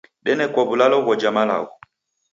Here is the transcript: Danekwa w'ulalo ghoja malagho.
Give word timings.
Danekwa 0.23 0.61
w'ulalo 0.67 0.97
ghoja 1.05 1.29
malagho. 1.35 1.73